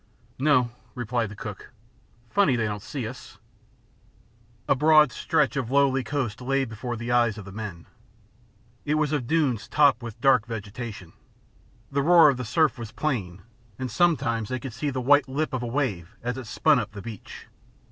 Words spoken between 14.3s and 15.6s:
they could see the white lip